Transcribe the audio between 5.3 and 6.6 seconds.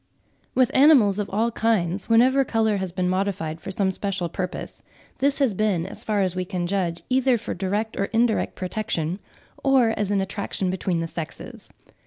has been, as far as we